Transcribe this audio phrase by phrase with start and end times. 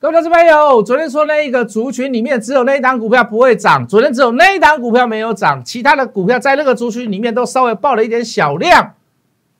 [0.00, 8.94] 各位投资朋友，昨天说那一个族群里面只有那一档股票不会涨，昨天只有那一档股票没有涨，其他的股票在那个族群里面都稍微爆了一点小量。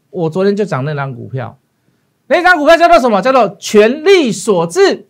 [0.09, 1.59] 我昨天就涨那档股票，
[2.27, 3.21] 那档股票叫做什么？
[3.21, 5.07] 叫做权力所致。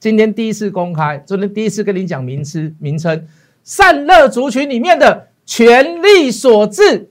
[0.00, 3.28] 今天第一次公开，昨天第一次跟你讲名词名称，
[3.62, 7.10] 散热族群里面的权力所致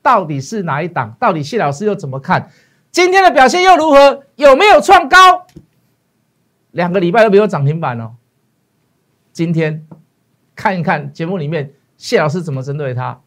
[0.00, 1.14] 到底是哪一档？
[1.20, 2.50] 到底谢老师又怎么看？
[2.90, 4.22] 今天的表现又如何？
[4.36, 5.46] 有没有创高？
[6.76, 8.16] 两个礼拜都没有涨停板哦。
[9.32, 9.86] 今天
[10.54, 13.18] 看一看节目里面谢老师怎么针对他，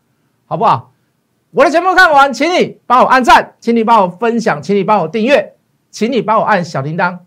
[0.45, 0.91] 好不好？
[1.49, 5.55] 我的节目看完，请你帮我按赞，请你帮我分享，请你帮我订阅，
[5.90, 7.17] 请你帮我按小铃铛。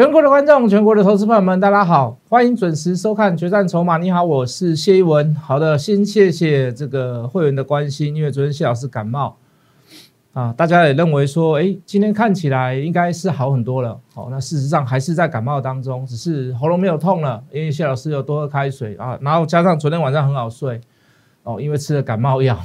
[0.00, 3.98] 全国的观众，全国的投资朋友们，大家好，欢迎准时收看《决战筹码》。
[4.00, 5.34] 你好，我是谢一文。
[5.34, 9.36] 好的，先谢谢这个会员的关心，因为昨天谢老师感冒
[10.32, 14.00] 啊，大家也认为说，哎，今天看起来应该是好很多了。
[14.14, 20.80] 好，那事实上还是在感冒当中，只是喉咙没有痛了，因为谢老师有多喝开水啊，然后加上昨天晚上很好睡
[21.42, 22.58] 哦，因为吃了感冒药，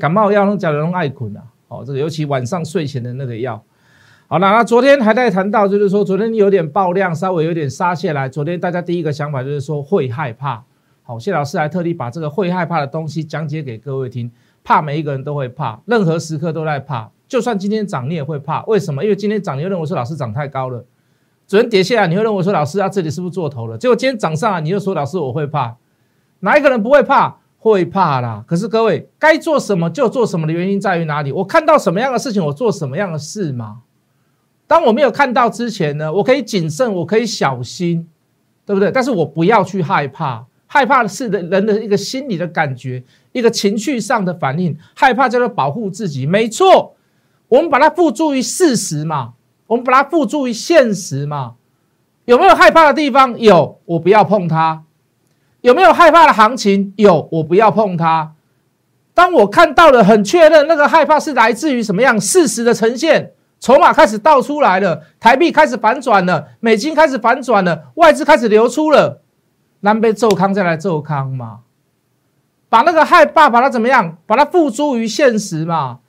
[0.00, 1.42] 感冒药能叫人爱困啊。
[1.68, 3.62] 哦，这个尤其晚上睡前的那个药。
[4.26, 8.26] 好了，那昨天还在谈到，就是说昨天有点爆量，稍微有点杀下来。
[8.26, 10.64] 昨天大家第一个想法就是说会害怕。
[11.02, 14.30] 好，谢老师还特地把这个会害怕的东西讲解给各位听。
[14.64, 17.10] 怕每一个人都会怕，任何时刻都在怕。
[17.28, 19.04] 就算今天涨你也会怕，为什么？
[19.04, 20.82] 因为今天涨你会认为说老师涨太高了。
[21.46, 23.76] 昨天跌下来你会认为说老师啊这里是不是做头了？
[23.76, 25.76] 结果今天涨上来你又说老师我会怕。
[26.40, 27.36] 哪一个人不会怕？
[27.58, 28.42] 会怕啦。
[28.48, 31.30] 可是各位该做什么就做什么的原因在于哪里？
[31.30, 33.82] 我看到什么样的事情我做什么样的事吗？
[34.66, 38.08] 当我没有看到之前呢，我可以谨慎，我可以小心，
[38.64, 38.90] 对不对？
[38.90, 44.76] 但是我不要去害怕，害怕的是的人的一个心理的感觉，一个情绪上的反应。
[44.94, 46.94] 害怕叫做保护自己，没错。
[47.48, 49.34] 我们把它付诸于事实嘛，
[49.66, 51.54] 我们把它付诸于现实嘛。
[52.24, 53.38] 有没有害怕的地方？
[53.38, 54.82] 有，我不要碰它。
[55.60, 56.94] 有没有害怕的行情？
[56.96, 58.32] 有，我不要碰它。
[59.12, 63.33] 当我看到了，很确认那个害怕是来自于什么样事实的呈现。
[63.64, 69.22] 筹码开始倒出来了，台币开始反转了，美金开始反转了，外资开始流出了，
[69.80, 71.60] 南北奏康再来奏康嘛，
[72.68, 76.00] 把那个害怕把它怎么样，把它付诸于现实嘛，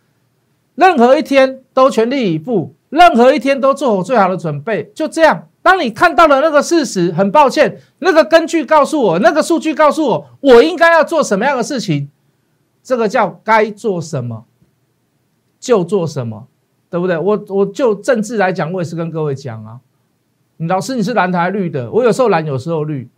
[0.76, 5.48] 任何一天都全力以赴，任何一天都做好最好的准备，就这样。
[5.62, 12.12] 当你看到了那个事实，很抱歉，那个根据告诉我，那个数据告诉我，我应该要做什么样的事情，
[12.84, 14.44] 这个叫该做什么
[15.58, 16.48] 就做什么。
[16.90, 17.18] 对不对？
[17.18, 19.80] 我我就政治来讲，我也是跟各位讲啊。
[20.58, 23.10] 老师，你是蓝台绿的，我有时候蓝，有时候绿，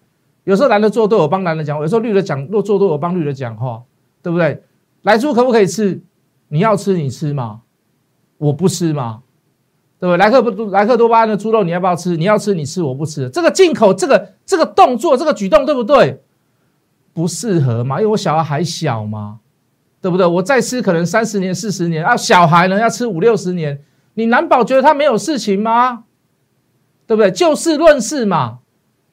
[0.45, 3.83] 有时候蓝的做对，我帮蓝的讲；有时候绿的讲，若做对，我帮绿的讲话，
[4.23, 4.63] 对不对？
[5.03, 6.01] 来猪可不可以吃？
[6.47, 7.61] 你要吃你吃嘛，
[8.37, 9.21] 我不吃嘛，
[9.99, 10.17] 对不对？
[10.17, 12.17] 莱克不莱克多巴胺的猪肉你要不要吃？
[12.17, 13.29] 你要吃你吃，我不吃。
[13.29, 16.19] 这个进口这个这个动作这个举动对不对？
[17.13, 19.39] 不适合嘛，因为我小孩还小嘛。
[20.01, 20.25] 对不对？
[20.25, 23.81] 我再吃可能三十年、四十年啊，小孩呢要吃五六十年，
[24.13, 26.03] 你难保觉得他没有事情吗？
[27.05, 27.31] 对不对？
[27.31, 28.59] 就事论事嘛，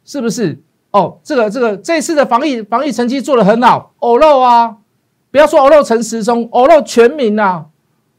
[0.04, 0.60] 是不是？
[0.90, 4.76] 哦，这个这个这次的防疫防疫成绩做得很好，欧肉啊，
[5.30, 7.66] 不要说欧肉陈时中，欧肉全民啊，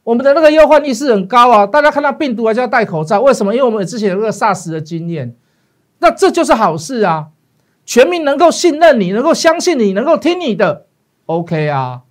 [0.03, 3.53] 我们的那个忧患意识很高啊，大家看到病毒还是要戴口罩，为什么？
[3.53, 5.35] 因为我们之前有那个 SARS 的经验，
[5.99, 7.27] 那这就是好事啊，
[7.85, 10.87] 全民能够信任你，能够相信你，能够听你的
[11.27, 12.01] ，OK 啊。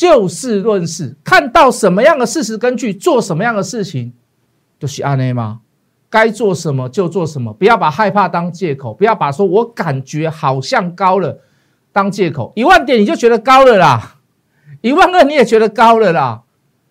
[0.00, 4.14] 就事论事，看到什么样的事实根据做什么样的事情，
[4.78, 5.60] 就是安内吗？
[6.08, 11.40] 该做什么就做什么，不要把害怕当借口，不要把说我感觉好像高了
[11.92, 12.50] 当借口。
[12.56, 14.16] 一万点你就觉得高了啦，
[14.80, 16.44] 一万二你也觉得高了啦。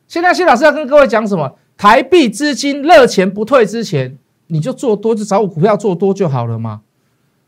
[0.08, 1.58] 现在谢老师要跟各位讲什么？
[1.78, 6.82] 台币资金热钱不退之前，你就做多，就找我股票做多就好了嘛。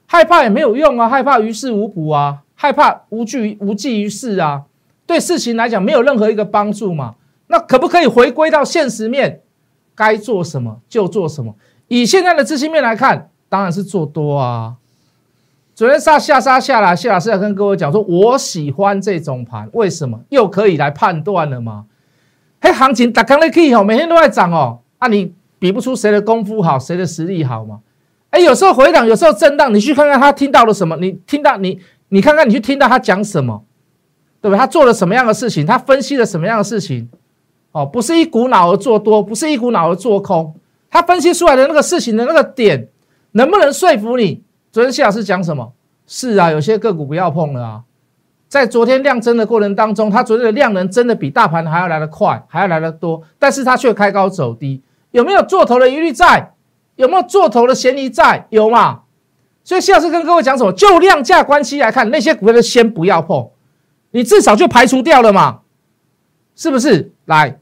[0.07, 4.63] 害怕也没有用啊，害怕于事无补啊，害怕无惧无济于事啊。
[5.11, 7.15] 对事情来讲没有任何一个帮助嘛？
[7.47, 9.41] 那可不可以回归到现实面？
[9.93, 11.53] 该做什么就做什么。
[11.89, 14.75] 以现在的资金面来看，当然是做多啊。
[15.75, 20.21] 昨天杀下杀下来，谢老师要跟各位讲说，我喜欢这种盘，为什么？
[20.29, 21.87] 又可以来判断了吗？
[22.61, 24.79] 嘿，行情打开了可以哦，每天都在涨哦。
[24.99, 27.81] 啊，你比不出谁的功夫好，谁的实力好吗？
[28.29, 30.95] 哎，有时候回档，有时候震荡，你去看看他听到了什么？
[30.97, 33.65] 你听到你，你看看你去听到他讲什么？
[34.41, 34.57] 对不对？
[34.57, 35.65] 他做了什么样的事情？
[35.65, 37.07] 他分析了什么样的事情？
[37.71, 40.53] 哦，不是一股脑儿做多，不是一股脑儿做空。
[40.89, 42.89] 他分析出来的那个事情的那个点，
[43.31, 44.43] 能不能说服你？
[44.71, 45.71] 昨天谢老师讲什么？
[46.05, 47.81] 是啊，有些个股不要碰了啊。
[48.49, 56.51] 在昨天量增的过程当中，它昨天的量能真的比大盘还要来得快，还要来得多，但是它却开高走低，有没有做头的疑虑在？
[56.97, 58.45] 有没有做头的嫌疑在？
[58.49, 59.03] 有嘛？
[59.63, 60.73] 所以谢老师跟各位讲什么？
[60.73, 63.49] 就量价关系来看，那些股票先不要碰，
[64.11, 65.61] 你至少就排除掉了嘛，
[66.55, 67.11] 是不是？
[67.25, 67.59] 来，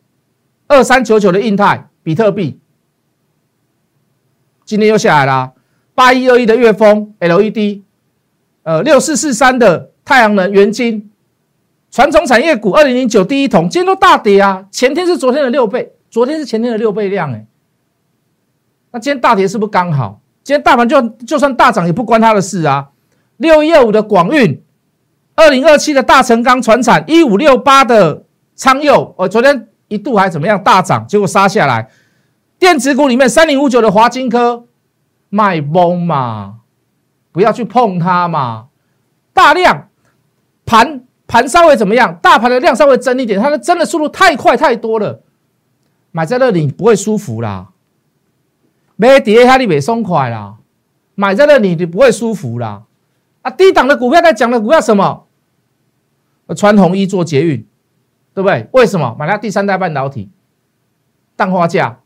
[0.67, 2.59] 二三九九的印泰比特币，
[4.65, 5.53] 今天又下来了。
[5.93, 7.81] 八一二一的月峰 LED，
[8.63, 11.11] 呃，六四四三的太阳能元晶，
[11.91, 14.65] 传统产业股二零零九第一桶，今天都大跌啊！
[14.71, 17.45] 前天是昨天的六倍，昨天是前天的六倍量，哎。
[18.91, 20.21] 那今天大跌是不是刚好？
[20.41, 22.89] 今天大盘就就算大涨也不关他的事啊。
[23.37, 24.63] 六一二五的广运，
[25.39, 28.25] 二零二七的大成钢船产，一五六八的
[28.57, 31.89] 昌佑，我，昨天一度还怎么样大涨，结果杀下来。
[32.59, 34.65] 电子股里面三零五九的华金科
[35.29, 36.55] 卖崩嘛，
[37.31, 38.65] 不要去碰它嘛。
[39.31, 39.87] 大量
[40.65, 42.19] 盘盘稍微怎么样？
[42.21, 45.21] 大盘的量稍微增一点，它的增的速度太快太多了，
[46.11, 47.69] 买在那里不会舒服啦。
[48.97, 50.55] 买跌它你没松快啦，
[51.15, 52.83] 买在那里你不会舒服啦。
[53.41, 55.27] 啊，低档的股票在讲的股票什么？
[56.55, 57.65] 穿红衣做捷运，
[58.33, 58.67] 对不对？
[58.71, 60.29] 为什么买它第三代半导体？
[61.35, 61.97] 氮化镓，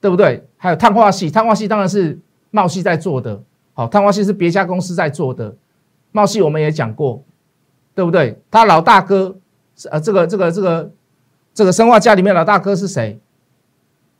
[0.00, 0.46] 对不对？
[0.56, 2.18] 还有碳化系，碳化系当然是
[2.50, 3.42] 茂系在做的。
[3.74, 5.56] 好，碳化系是别家公司在做的，
[6.12, 7.22] 茂系我们也讲过，
[7.94, 8.40] 对不对？
[8.50, 9.36] 他老大哥，
[9.90, 10.92] 呃，这个这个这个
[11.54, 13.20] 这个生化家里面老大哥是谁？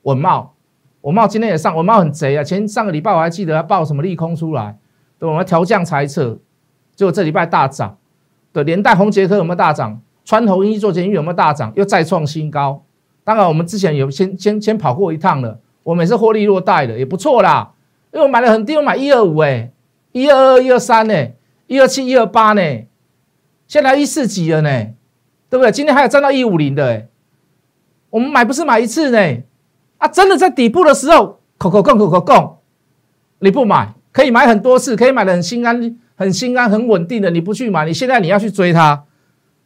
[0.03, 0.55] 文茂。
[1.01, 2.43] 我茂今天也上，我茂很贼啊！
[2.43, 4.77] 前上个礼拜我还记得他报什么利空出来，
[5.17, 6.37] 对，我们调降猜测，
[6.97, 7.97] 结果这礼拜大涨，
[8.53, 10.01] 的，连带红杰科有没有大涨？
[10.25, 11.73] 川头一做监狱有没有大涨？
[11.75, 12.85] 又再创新高。
[13.25, 17.73] 当然我们之前有先先先跑过一趟了，我们也是获利落袋的，也不错啦。
[18.13, 19.71] 因为我买了很低，我买一二五哎，
[20.13, 21.29] 一二二一二三呢，
[21.67, 22.63] 一二七一二八呢，
[23.67, 24.71] 现在一四几了呢，
[25.51, 25.71] 对不对？
[25.71, 27.09] 今天还有涨到一五零的哎，
[28.11, 29.43] 我们买不是买一次呢。
[29.99, 32.59] 啊，真的在底部的时候，口口供口口供，
[33.41, 39.05] 你不买可以买很多次，可以买的很心安、很心安、很稳定的，你不去买，你现在你要去追它，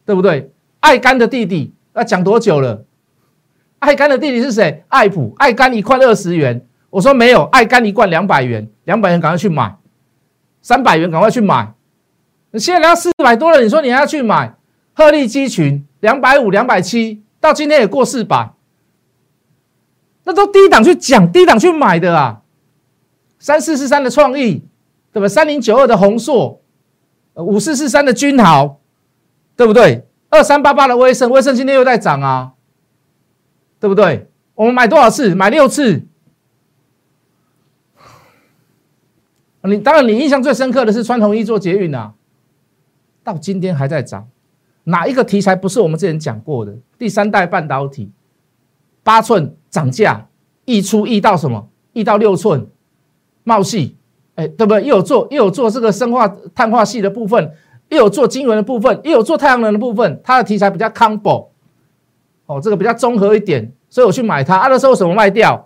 [0.05, 0.51] 对不对？
[0.81, 2.85] 爱肝的弟弟要讲多久了？
[3.79, 4.85] 爱肝的弟弟是谁？
[4.87, 9.75] 爱普，爱肝一罐二十元，我说没有，爱肝一罐两百元，两百元赶快去买，
[10.61, 11.73] 三百元赶快去买，
[12.51, 14.55] 你现在要四百多了，你说你还要去买？
[14.93, 18.53] 鹤立鸡群，两百五、两百七，到今天也过四百。
[20.23, 22.41] 那都低档去讲，低档去买的啊，
[23.39, 24.63] 三四四三的创意，
[25.13, 25.29] 对吧？
[25.29, 26.59] 三零九二的宏硕，
[27.35, 28.81] 五四四三的君豪，
[29.55, 30.05] 对不对？
[30.29, 32.53] 二三八八的威盛，威盛今天又在涨啊，
[33.79, 34.27] 对不对？
[34.55, 35.35] 我们买多少次？
[35.35, 36.05] 买六次。
[39.61, 42.15] 你当然，你印象最深刻的是穿红衣做捷运啊，
[43.23, 44.27] 到今天还在涨。
[44.85, 46.75] 哪一个题材不是我们之前讲过的？
[46.97, 48.11] 第三代半导体。
[49.03, 50.27] 八寸涨价，
[50.65, 51.69] 溢出溢到什么？
[51.93, 52.67] 溢到六寸，
[53.43, 53.95] 茂系，
[54.35, 54.83] 哎，对不对？
[54.83, 57.51] 又有做又有做这个生化碳化系的部分，
[57.89, 61.47] 又有做晶圆的部分，又有做太阳能的部分，它的题材比较 combo，
[62.45, 64.57] 哦，这个比较综合一点，所以我去买它。
[64.57, 65.65] 啊，那时候什么卖掉？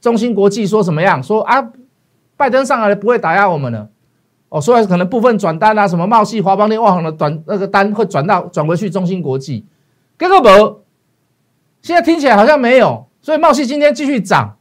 [0.00, 1.22] 中芯国际说什么样？
[1.22, 1.70] 说啊，
[2.36, 3.88] 拜登上来了不会打压我们了，
[4.48, 9.64] 哦，所以可能部分转单啊，什么茂系、华邦电、万行的转那个单会转到转回去中芯国际，
[10.18, 10.82] 这个不。
[11.82, 14.56] 现在听起来好像没有，所以茂系今天继续涨，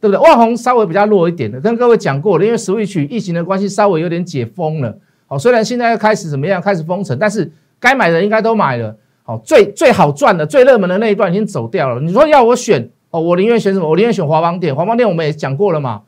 [0.00, 0.18] 对不对？
[0.18, 4.96] 万宏稍微比较弱一点的，跟各位讲过了，因为 Switch 疫情的关系，稍微有点解封了。
[5.26, 8.96] 好，虽然现在开始怎么样，开始封城，但是该买的应该都买了。
[9.22, 12.00] 好，最最好赚的、最热门的那一段已经走掉了。
[12.00, 13.88] 你说要我选哦，我宁愿选什么？
[13.88, 14.74] 我宁愿选华邦店。
[14.74, 16.00] 华邦店我们也讲过了嘛，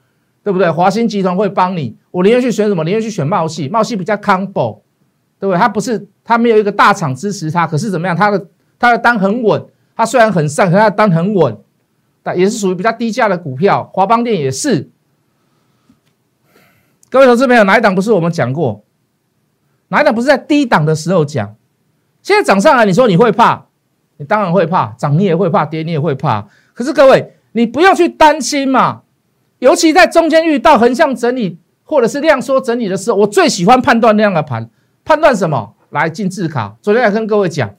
[0.42, 0.70] 对不对？
[0.70, 2.82] 华兴集团会帮你，我宁愿去选什么？
[2.84, 4.80] 宁愿去选茂系，茂系比较 combo，
[5.38, 5.56] 对不对？
[5.58, 8.16] 它不是它没有一个大厂支持它，可是怎么样？
[8.16, 8.46] 它的
[8.78, 9.62] 它的单很稳。
[9.94, 11.54] 它虽然很上，可它单很稳，
[12.23, 13.91] 但也是属于比较低价的股票。
[13.93, 14.91] 华邦电也是。
[17.11, 18.85] 各位投资朋友，哪一档不是我们讲过？
[19.88, 21.55] 哪一档不是在低档的时候讲？
[22.23, 23.67] 现在涨上来，你说你会怕？
[24.17, 26.49] 你当然会怕，涨你也会怕，跌你也会怕。
[26.73, 29.02] 可是各位，你不要去担心嘛。
[29.59, 34.71] 尤其在中间遇到横向整理或者是量缩整理的时候，我最喜欢判断那样的盘。
[35.05, 35.75] 判断什么？
[35.91, 36.76] 来进字卡。
[36.81, 37.75] 昨天还跟各位讲。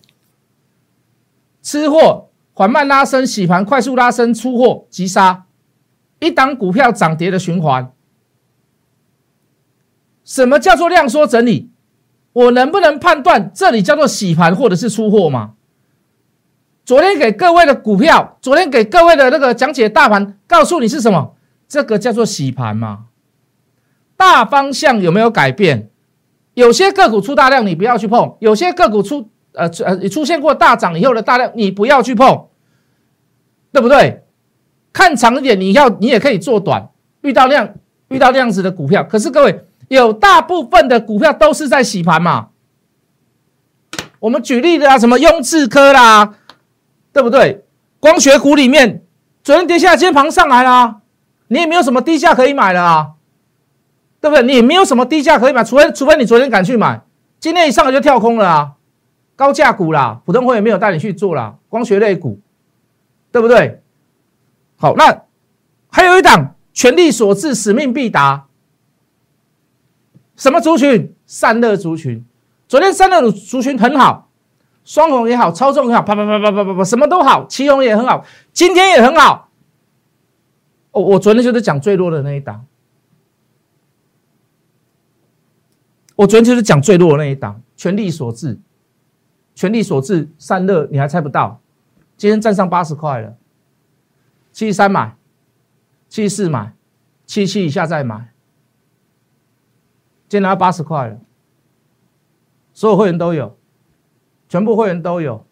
[1.64, 5.46] 吃货缓慢拉升，洗盘快速拉升，出货急杀，
[6.20, 7.92] 一档股票涨跌的循环。
[10.24, 11.72] 什么叫做量缩整理？
[12.32, 15.54] 我能不能判断这里叫做洗盘或者是出货吗？
[16.86, 21.36] 昨天给各位的股票，昨天给各位的那个讲解大盘，告诉你是什么？
[21.68, 23.06] 这个叫做洗盘吗？
[24.16, 25.90] 大方向有没有改变？
[26.54, 32.48] 有些个股出大量，你不要去碰；有些个股出呃呃出现过大涨以后的大量，你不要去碰，
[33.72, 34.24] 对不对？
[34.92, 36.90] 看长一点，你要你也可以做短。
[37.22, 37.74] 遇到量
[38.10, 42.50] 遇到量子的股票，可是各位有大部分的股票都是在洗盘嘛？
[44.20, 46.36] 我们举例的啊，什么雍智科啦，
[47.12, 47.64] 对不对？
[48.00, 49.04] 光学股里面，
[49.44, 51.02] 昨天跌下来，今天盘上来了，
[51.48, 53.10] 你也没有什么低价可以买了啊。
[54.22, 54.44] 对不对？
[54.44, 57.02] 你没有什么低价可以买，除非除非你昨天敢去买，
[57.42, 58.72] 今天一上来就跳空了啊！
[59.36, 62.40] 高价股啦，普通会员没有带你去做啦，光学类股，
[63.32, 63.82] 对不对？
[64.78, 65.24] 好，那
[65.90, 68.48] 还有一档全力所致，使命必达，
[70.36, 71.14] 什么族群？
[71.26, 72.24] 散热族群。
[72.68, 74.30] 昨天散热族群很好，
[74.84, 79.50] 双红也好，超重也好，啪啪啪啪啪啪啪，什么都好，旗红也很好，今天也很好。
[80.92, 82.66] 哦，我昨天就是讲最弱的那一档。
[86.16, 88.60] 我昨天就是讲最弱的那一档，全力所致，
[89.56, 91.62] 全力所致散热，你还猜不到？
[92.18, 93.36] 今天站上八十块了，
[94.52, 95.16] 七十三买，
[96.08, 96.74] 七十四买，
[97.26, 98.34] 七七以下再买，
[100.28, 101.18] 今天拿八十块了，
[102.74, 103.58] 所有会员都有，
[104.48, 105.46] 全部会员都有，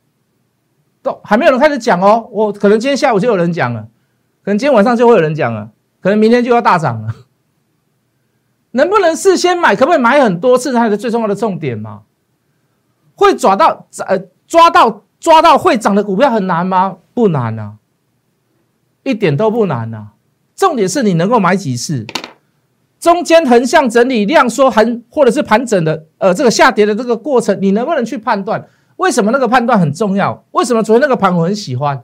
[1.01, 3.89] 都还没有人开始讲哦，我可能今天下午就有人讲了，
[4.43, 7.13] 可能今天晚上就会有人讲了，可能明天就要大涨了。
[8.73, 9.75] 能不能事先买？
[9.75, 10.71] 可不可以买很多次？
[10.71, 12.03] 它的最重要的重点嘛？
[13.21, 16.97] 会抓到呃抓到抓到会涨的股票很难吗？
[17.13, 17.75] 不难啊，
[19.03, 20.13] 一点都不难啊。
[20.55, 22.07] 重点是你能够买几次？
[22.99, 28.67] 中间横向整理、量缩横或者是盘整的呃这个下跌的这个过程，你能不能去判断？
[28.97, 30.43] 为什么那个判断很重要？
[30.51, 32.03] 为什么昨天那个盘我很喜欢？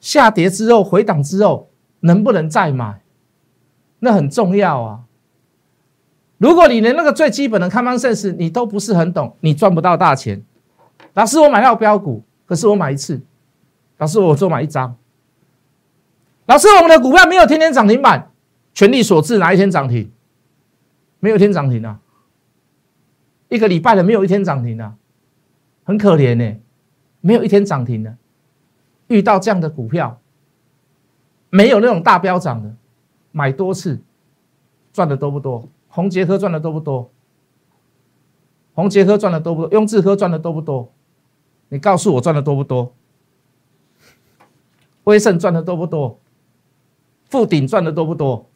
[0.00, 3.02] 下跌之后回档之后能不能再买？
[3.98, 5.00] 那很重要啊。
[6.42, 10.42] 如果你连那个最基本的 common sense 你都不是很懂，你赚不到大钱。
[11.14, 13.20] 老师，我买到标股，可是我买一次。
[13.98, 14.96] 老师，我做买一张。
[16.46, 18.32] 老师，我们的股票没有天天涨停板，
[18.74, 20.10] 全力所致，哪一天涨停？
[21.20, 22.00] 没有一天涨停啊！
[23.48, 24.96] 一个礼拜的没有一天涨停啊，
[25.84, 26.56] 很可怜呢，
[27.20, 28.16] 没有一天涨停的。
[29.06, 30.18] 遇到这样的股票，
[31.50, 32.74] 没有那种大标涨的，
[33.30, 34.00] 买多次
[34.92, 35.68] 赚的多不多？
[35.94, 37.10] 红杰科赚的多不多？
[38.72, 39.70] 红杰科赚的多不多？
[39.72, 40.90] 雍智科赚的多不多？
[41.68, 42.94] 你告诉我赚的多不多？
[45.04, 46.18] 威盛赚的多不多？
[47.28, 48.48] 富鼎赚的多不多？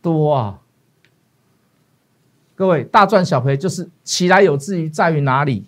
[0.00, 0.60] 多啊！
[2.54, 5.66] 各位大赚小赔就是起来有志于在于哪里？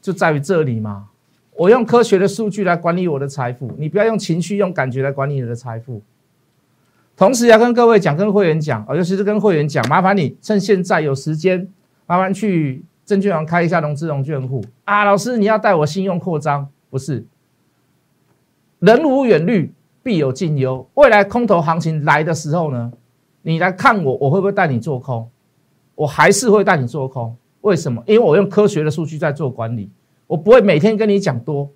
[0.00, 1.10] 就在于这里嘛！
[1.56, 6.00] 我用科学的数据来管理我的财富，你不要用情绪、用感觉来管理你的财富。
[7.18, 11.68] 同时要跟各位讲，跟会员讲，哦，尤其是跟会员讲，麻烦你趁现在有时间，
[12.06, 15.02] 麻烦去证券行开一下融资融券户啊。
[15.04, 16.68] 老师，你要带我信用扩张？
[16.88, 17.26] 不是，
[18.78, 20.88] 人无远虑，必有近忧。
[20.94, 22.92] 未来空头行情来的时候呢，
[23.42, 25.28] 你来看我，我会不会带你做空？
[25.96, 27.36] 我还是会带你做空。
[27.62, 28.00] 为什么？
[28.06, 29.90] 因为我用科学的数据在做管理，
[30.28, 31.68] 我不会每天跟你讲多。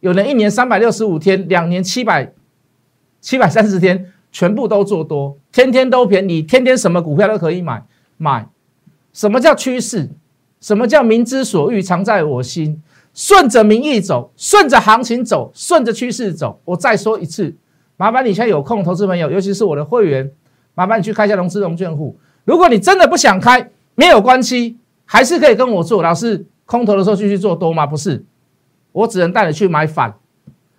[0.00, 2.30] 有人一年三百六十五天，两年七百
[3.22, 4.12] 七百三十天。
[4.36, 7.82] 全部都做多，天天都便宜，天天什么股票都可以买
[8.18, 8.46] 买。
[9.14, 10.10] 什么叫趋势？
[10.60, 12.82] 什么叫民之所欲，常在我心？
[13.14, 16.60] 顺着民意走，顺着行情走，顺着趋势走。
[16.66, 17.56] 我再说一次，
[17.96, 20.30] 麻烦你现在有空，投资朋友，尤其是我的会员，
[20.74, 22.18] 麻烦你去开一下融资融券户。
[22.44, 24.76] 如果你真的不想开，没有关系，
[25.06, 26.02] 还是可以跟我做。
[26.02, 27.86] 老师，空头的时候继续做多吗？
[27.86, 28.22] 不是，
[28.92, 30.14] 我只能带你去买反。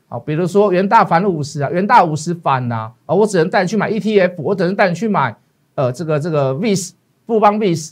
[0.09, 5.35] 好，比如说元大反五十啊，元大五十反呐，啊，我只能带你去买 ETF，我只能带你去买，
[5.75, 6.91] 呃，这个这个 VIS
[7.25, 7.91] 富邦 VIS，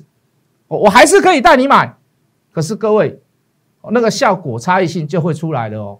[0.69, 1.93] 我我还是可以带你买，
[2.53, 3.19] 可是各位，
[3.91, 5.99] 那个效果差异性就会出来了哦。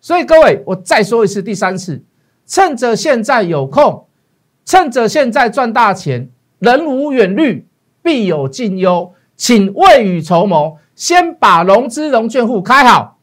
[0.00, 2.00] 所以各位，我再说一次，第三次，
[2.46, 4.06] 趁着现在有空，
[4.64, 6.30] 趁着现在赚大钱，
[6.60, 7.66] 人无远虑，
[8.02, 13.18] 必有近忧，请未雨绸缪，先把融资融券户开好，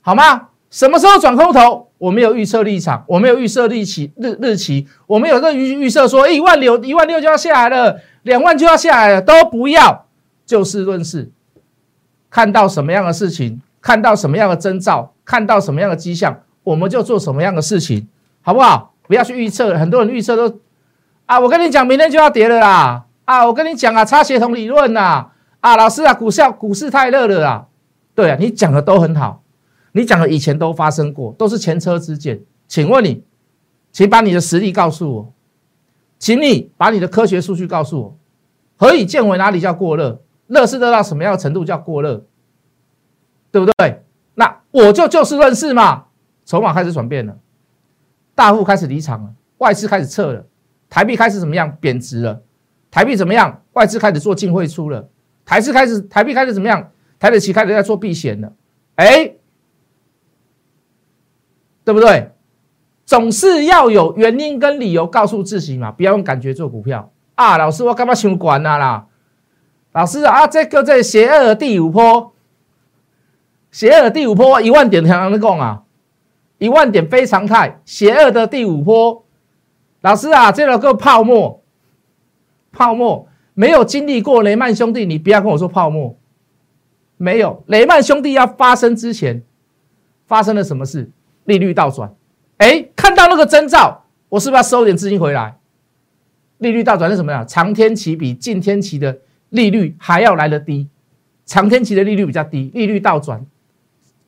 [0.00, 0.50] 好吗？
[0.70, 1.88] 什么时候转空头？
[1.98, 10.04] 我没有预测立场，我没有预设日期日日期，我没有这预预测说一万六一万六就要下来了，两万就要下来了，都不要，
[10.44, 11.30] 就事论事。
[12.28, 18.06] 看到什么样的事情，看到什么样的征兆，看到什么样的迹象，我们就做什么样的事情，
[18.42, 18.92] 好不好？
[19.06, 20.58] 不要去预测，很多人预测都
[21.24, 25.28] 啊，我跟你讲，明天就要跌了啦，啊，我跟你讲啊，差协同理论呐，
[25.60, 27.66] 啊，老师啊，股市股市太热了啦，
[28.14, 29.40] 对啊，你讲的都很好。
[29.96, 32.38] 你讲的以前都发生过，都是前车之鉴。
[32.68, 33.24] 请问你，
[33.90, 35.32] 请把你的实力告诉我。
[36.18, 38.18] 请你把你的科学数据告诉我，
[38.76, 40.20] 何以见为哪里叫过热？
[40.48, 42.26] 热是热到什么样的程度叫过热？
[43.50, 44.04] 对不对？
[44.34, 46.04] 那我就就事论事嘛。
[46.44, 47.38] 筹码开始转变了，
[48.34, 50.46] 大户开始离场了，外资开始撤了，
[50.90, 52.42] 台币开始怎么样贬值了？
[52.90, 53.62] 台币怎么样？
[53.72, 55.08] 外资开始做净汇出了，
[55.44, 56.90] 台资开始台币开始怎么样？
[57.18, 58.52] 台北期开始在做避险了，
[58.96, 59.32] 哎，
[61.86, 62.32] 对不对？
[63.04, 67.56] 总是要有原因跟理由告诉自己嘛，不要用感觉做股票啊！
[67.56, 69.06] 老师，我干嘛想管啊啦？
[69.92, 72.32] 老师啊，这个在邪恶的第五波，
[73.70, 75.84] 邪恶的第五波一万点常常在讲啊，
[76.58, 79.24] 一万点非常态，邪恶的第五波。
[80.00, 81.62] 老师啊，这个泡沫，
[82.72, 86.18] 泡沫没有经历过雷曼兄弟，你不要跟我说泡沫。
[87.16, 89.44] 没有雷曼兄弟要发生之前，
[90.26, 91.12] 发生了什么事？
[91.46, 92.14] 利率倒转，
[92.58, 95.56] 哎，看到那个征兆，我是不是要收点资金回来？
[96.58, 97.44] 利率倒转是什么呀？
[97.44, 100.88] 长天期比近天期的利率还要来得低，
[101.44, 103.44] 长天期的利率比较低，利率倒转，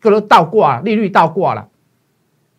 [0.00, 1.68] 可能倒挂，利率倒挂了，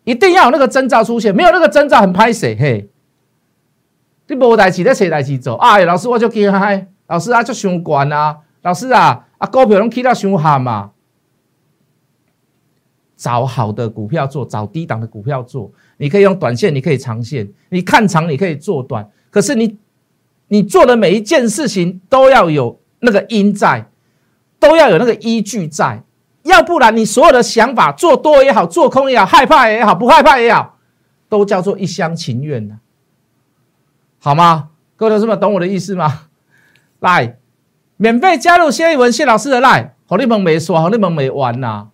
[0.04, 2.56] 一定要有那个征兆出现，没有那个征兆很拍谁？
[2.56, 2.90] 嘿，
[4.28, 9.26] 你无代志在找代志做，哎，老师我就惊嗨，老师啊就伤管啊，老师啊。
[9.40, 10.92] 啊，股票拢起到凶悍嘛，
[13.20, 15.70] 找好的股票做，找低档的股票做。
[15.98, 19.06] 你可以用短线，你可以长线，你看长你可以做短。
[19.30, 19.78] 可是你
[20.48, 23.90] 你做的每一件事情都要有那个因在，
[24.58, 26.02] 都要有那个依据在，
[26.44, 30.78] 要不然你所有的想法做多也好，做空也好，害怕也好，不害怕也好，
[31.28, 32.78] 都叫做一厢情愿的，
[34.18, 34.70] 好吗？
[34.96, 36.30] 各位同事们，懂我的意思吗？
[37.02, 37.36] 来。
[38.02, 41.90] 免费加入谢一文谢老师的 line，好你们没说，好你们没完呐，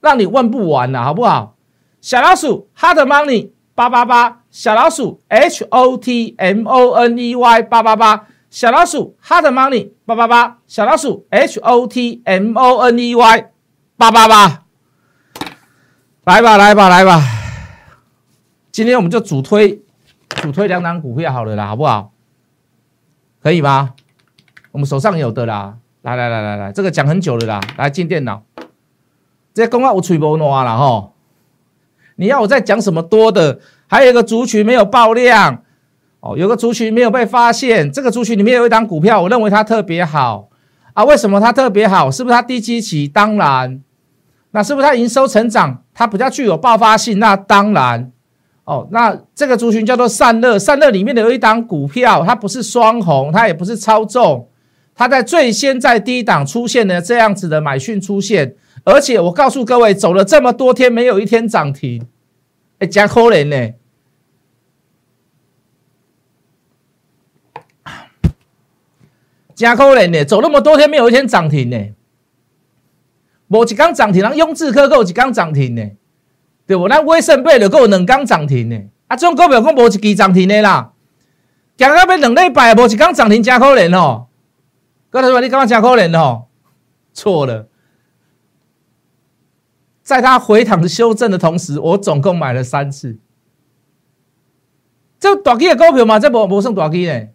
[0.00, 1.56] 让你问不完了，好不好？
[2.00, 11.26] 小老鼠 hard money 八八八，小老鼠 h o t m o n e y 八八八，小老鼠 hard money 八八八，小老鼠
[11.30, 13.44] h o t m o n e y
[13.96, 14.62] 八八八，
[16.24, 17.20] 来吧来吧来吧，
[18.70, 19.80] 今天我们就主推
[20.40, 22.12] 主推两档股票好了啦，好不好？
[23.42, 23.94] 可以吗？
[24.70, 28.42] 我们手上有的啦，来来来来来，这个讲很久了啦，来进电脑。
[29.58, 31.10] 这公告我吹波诺了哈，
[32.14, 33.58] 你要我再讲什么多的？
[33.88, 35.62] 还有一个族群没有爆量
[36.20, 40.48] 哦，有个族群没有被发现，这个族群里面有一档股票，我认为它特别好
[40.92, 41.04] 啊。
[41.04, 42.08] 为什么它特别好？
[42.08, 43.08] 是不是它低基期？
[43.08, 43.82] 当然，
[44.52, 45.82] 那是不是它营收成长？
[45.92, 47.18] 它比较具有爆发性？
[47.18, 48.12] 那当然
[48.62, 48.86] 哦。
[48.92, 54.48] 那这个族群叫做散热，散热里面的有一档股票，它不是双红，它也不是超重。
[54.94, 58.54] 它在最先在低档出现的这样子的买讯出现，
[58.88, 62.06] 而且我告诉各位，走了这么多天，没有一天涨停，
[62.78, 63.74] 哎，加可怜呢，
[69.54, 71.76] 加可怜呢，走那么多天没有一天涨停呢，
[73.48, 75.82] 无一刚涨停，人雍智科够一刚涨停呢，
[76.66, 76.88] 对不？
[76.88, 80.92] 那威盛贝就够两刚涨停呢，啊，这种股票讲无一支涨停的啦，
[81.76, 84.28] 行到要两礼拜无一刚涨停，加可怜哦。
[85.10, 86.46] 刚才说你刚刚讲可怜哦，
[87.12, 87.68] 错了。
[90.08, 93.18] 在它回档修正的同时，我总共买了三次。
[95.20, 97.26] 这短期的股票嘛，这不不算短期呢，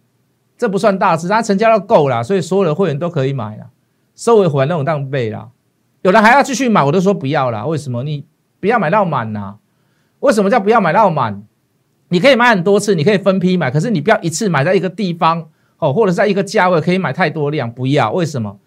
[0.58, 3.66] 这不算大事，它成交量够了，所以所有的会员都可以买了，
[4.16, 5.52] 收尾回来那种当备了。
[6.02, 7.64] 有人还要继续买，我都说不要了。
[7.68, 8.02] 为什么？
[8.02, 8.26] 你
[8.58, 9.58] 不要买到满呐？
[10.18, 11.44] 为什么叫不要买到满？
[12.08, 15.46] 你可以买很多次，你可以分批买，可是你不要一次买在一个地方。
[15.78, 18.10] 哦，或者在一个价位可以买太多量，不要。
[18.10, 18.58] 为什么？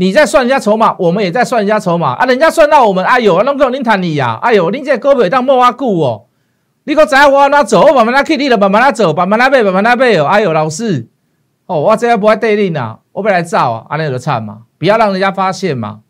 [0.00, 2.24] 你在算人家筹码，我们也在算人家筹码啊。
[2.24, 6.26] 人家算到我们，哎呦，那个恁谈你呀，哎呦，恁这胳膊当莫阿久哦。
[6.84, 7.82] 你可知我哪走？
[7.82, 10.24] 我慢慢来去，你就慢慢来走，慢慢来背，慢慢来背哦。
[10.26, 11.08] 哎呦，老师，
[11.66, 16.02] 哦，我这样不爱对你呐，我不来造啊，安尼就惨嘛，不要让人家发现嘛。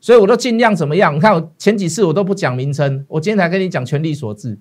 [0.00, 1.14] 所以我都尽量怎么样？
[1.14, 4.58] 你看我前几次我都不讲名称，我今天才跟你讲权力所致，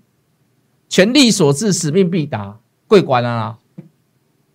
[0.90, 3.56] 权力所致，使命必达，贵官啊。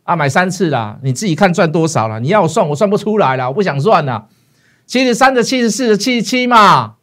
[0.09, 2.18] 啊，买三次啦，你自己看赚多少了？
[2.18, 4.27] 你要我算，我算不出来了，我不想算了。
[4.87, 6.94] 七十三的、七十四的、七十七嘛，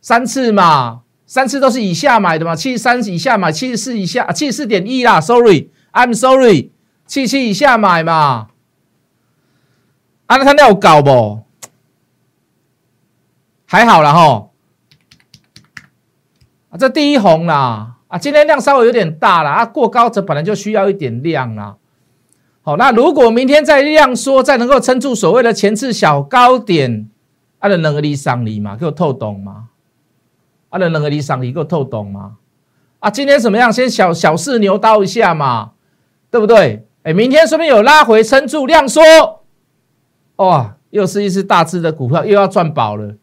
[0.00, 6.72] 三次嘛，三次都是以下买的嘛，七十三以下买，七十四以下，七十四点一啦，sorry，I'm sorry，
[7.06, 8.48] 七七以下买嘛。
[10.26, 11.44] 啊，那他那有搞不？
[13.64, 14.48] 还好了哈。
[16.70, 21.76] 啊，这第一红啦，啊，今天量稍微有点大了啊，过高则本来就需要一点量啦。
[22.68, 27.08] 好，那如果明天再量缩，再能够撑住所谓的前次小高点，
[27.60, 29.68] 啊，的能力上离嘛，给我透懂吗？
[30.68, 32.36] 啊，的能力上离给我透懂吗？
[32.98, 33.72] 啊，今天怎么样？
[33.72, 35.70] 先小小试牛刀一下嘛，
[36.30, 36.84] 对不对？
[37.04, 39.00] 哎，明天说不定有拉回撑住量缩，
[40.36, 43.14] 哇，又是一只大只的股票，又要赚饱了，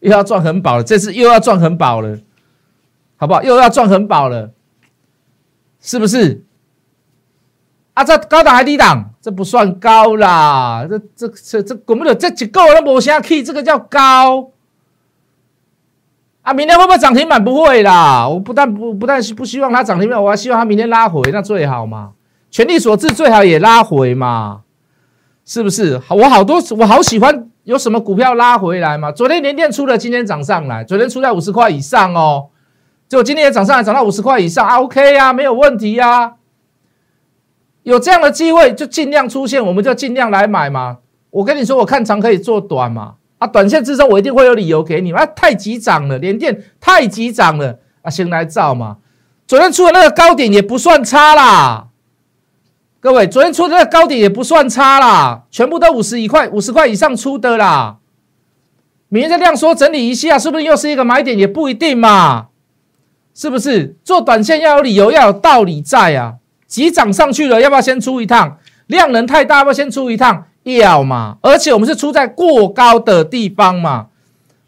[0.00, 2.18] 又要赚很饱了，这次又要赚很饱了，
[3.16, 3.42] 好不好？
[3.42, 4.50] 又要赚很饱了，
[5.80, 6.44] 是不是？
[8.00, 9.10] 啊，这高档还低档？
[9.20, 14.48] 这不算高啦，这这这这根本就这几个都没啥气，这个叫高。
[16.40, 17.44] 啊，明天会不会涨停板？
[17.44, 22.12] 不会啦，我不但不不但不希望它涨停板，我还希望它明天拉回，那最好嘛。
[22.50, 24.62] 全力所致，最好也拉回嘛，
[25.44, 26.00] 是不是？
[26.08, 29.12] 我好多我好喜欢有什么股票拉回来嘛。
[29.12, 32.46] 昨天连电出了，今天涨上来，昨天出在五十块以上哦，
[33.06, 36.36] 结果今天也涨上来，涨到五十块以上啊，OK 呀，没有问题呀。
[37.82, 40.98] 有这样的机会就尽量出现，我们就尽量来买嘛。
[41.30, 43.14] 我跟你说，我看长可以做短嘛。
[43.38, 45.12] 啊，短线之中我一定会有理由给你。
[45.12, 48.98] 啊，太急涨了，连电太急涨了啊，先来造嘛。
[49.46, 51.88] 昨天出的那个高点也不算差啦，
[53.00, 57.96] 各位，昨天出的那个高点也不算差啦，全部都五十一块、五十块以上出的啦。
[59.08, 61.38] 明天再量说整理一下，是不是又是一个买点？
[61.38, 62.48] 也不一定嘛，
[63.34, 63.96] 是不是？
[64.04, 66.36] 做短线要有理由，要有道理在啊。
[66.70, 68.56] 急涨上去了，要不要先出一趟？
[68.86, 70.46] 量能太大，要不要先出一趟？
[70.62, 71.38] 要嘛！
[71.42, 74.06] 而且我们是出在过高的地方嘛，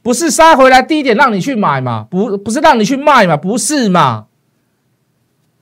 [0.02, 2.06] 不是杀回来低点让你去买嘛？
[2.10, 3.36] 不，不是让你去卖嘛？
[3.36, 4.26] 不是嘛？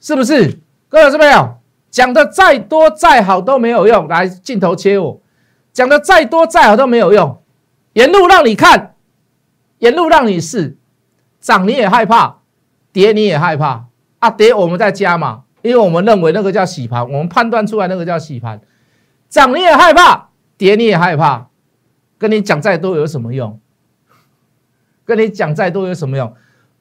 [0.00, 0.58] 是不是？
[0.88, 1.58] 各位是没有？
[1.90, 4.08] 讲的再多再好都没有用。
[4.08, 5.20] 来，镜头切我，
[5.72, 7.42] 讲的再多再好都没有用。
[7.92, 8.94] 沿路让你看，
[9.78, 10.78] 沿路让你试，
[11.40, 12.36] 涨你也害怕，
[12.92, 13.86] 跌你也害怕
[14.20, 14.30] 啊！
[14.30, 15.42] 跌我们再加嘛。
[15.62, 18.60] 因为我们认为那个叫洗盘，我们判断出来那个叫洗盘，
[19.28, 21.48] 涨你也害怕，跌你也害怕，
[22.18, 23.60] 跟你讲再多有什么用？
[25.04, 26.34] 跟你讲再多有什么用？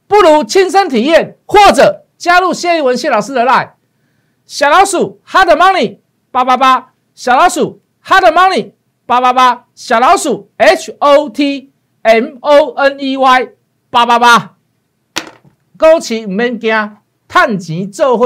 [0.08, 3.72] 不如亲身体验，或者加入谢一文谢老师的 line，
[4.46, 6.00] 小老鼠 hard money
[6.32, 8.72] 八八八，小老鼠 hard money
[9.06, 13.50] 八八八，小老鼠 h o t m o n e y
[13.90, 14.56] 八八八，
[15.76, 18.26] 高起唔免惊，探钱做花。